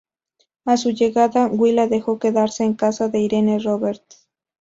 A 0.65 0.77
su 0.77 0.89
llegada 0.89 1.45
Will 1.45 1.75
la 1.75 1.85
dejó 1.85 2.17
quedarse 2.17 2.63
en 2.63 2.73
casa 2.73 3.07
de 3.07 3.19
Irene 3.19 3.59
Roberts. 3.59 4.27